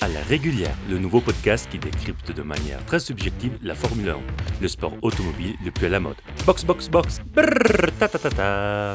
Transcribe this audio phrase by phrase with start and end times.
[0.00, 4.16] À la régulière, le nouveau podcast qui décrypte de manière très subjective la Formule 1,
[4.62, 6.16] le sport automobile le plus à la mode.
[6.46, 8.94] Box, box, box, brrr, ta ta ta ta.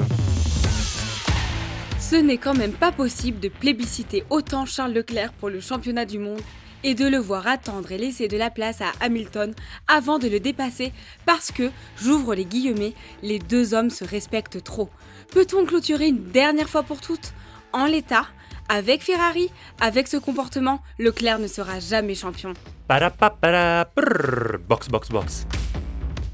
[1.99, 6.17] Ce n'est quand même pas possible de plébisciter autant Charles Leclerc pour le championnat du
[6.17, 6.41] monde
[6.85, 9.55] et de le voir attendre et laisser de la place à Hamilton
[9.87, 10.93] avant de le dépasser
[11.25, 12.93] parce que, j'ouvre les guillemets,
[13.23, 14.89] les deux hommes se respectent trop.
[15.31, 17.33] Peut-on clôturer une dernière fois pour toutes?
[17.73, 18.27] En l'état,
[18.69, 19.49] avec Ferrari,
[19.81, 22.53] avec ce comportement, Leclerc ne sera jamais champion.
[22.87, 25.47] Parapapara, brrr, box, box, box.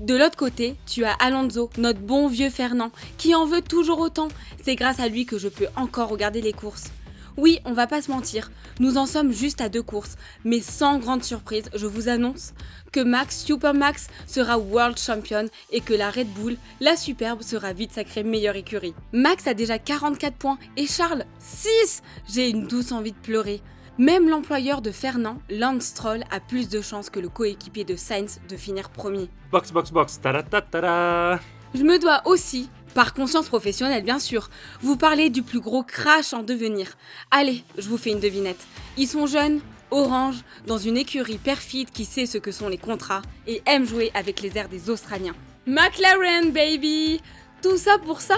[0.02, 4.28] De l'autre côté, tu as Alonso, notre bon vieux Fernand, qui en veut toujours autant.
[4.62, 6.92] C'est grâce à lui que je peux encore regarder les courses.
[7.42, 11.00] Oui, on va pas se mentir, nous en sommes juste à deux courses, mais sans
[11.00, 12.54] grande surprise, je vous annonce
[12.92, 17.94] que Max Supermax sera World Champion et que la Red Bull, la superbe, sera vite
[17.94, 18.94] sacrée meilleure écurie.
[19.12, 23.64] Max a déjà 44 points et Charles 6 J'ai une douce envie de pleurer.
[23.98, 28.40] Même l'employeur de Fernand, Lance Stroll, a plus de chances que le coéquipier de Sainz
[28.50, 29.30] de finir premier.
[29.52, 31.40] Box, box, box, taratatara.
[31.74, 34.50] Je me dois aussi, par conscience professionnelle bien sûr,
[34.82, 36.98] vous parler du plus gros crash en devenir.
[37.32, 38.68] Allez, je vous fais une devinette.
[38.98, 43.22] Ils sont jeunes, orange, dans une écurie perfide qui sait ce que sont les contrats
[43.48, 45.36] et aime jouer avec les airs des Australiens.
[45.66, 47.22] McLaren, baby
[47.62, 48.38] Tout ça pour ça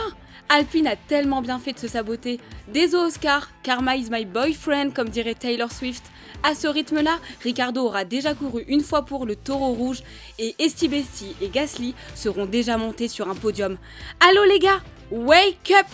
[0.49, 2.39] Alpine a tellement bien fait de se saboter.
[2.67, 6.03] Des Oscars, Karma is my boyfriend, comme dirait Taylor Swift.
[6.43, 10.03] À ce rythme-là, Ricardo aura déjà couru une fois pour le taureau rouge
[10.37, 13.77] et Estibesti et Gasly seront déjà montés sur un podium.
[14.19, 15.87] Allô les gars, wake up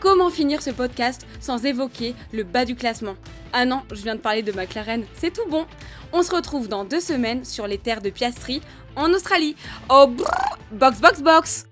[0.00, 3.14] Comment finir ce podcast sans évoquer le bas du classement?
[3.54, 5.64] Ah non, je viens de parler de McLaren, c'est tout bon.
[6.12, 8.60] On se retrouve dans deux semaines sur les terres de Piastri
[8.96, 9.56] en Australie.
[9.88, 10.08] Oh,
[10.72, 11.66] box, box, box